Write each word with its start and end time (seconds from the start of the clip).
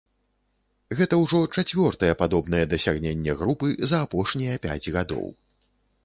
Гэта 0.99 1.17
ўжо 1.23 1.41
чацвёртае 1.61 2.09
падобнае 2.21 2.61
дасягненне 2.71 3.35
групы 3.41 3.69
за 3.91 3.99
апошнія 4.07 4.55
пяць 4.65 4.91
гадоў. 4.97 5.29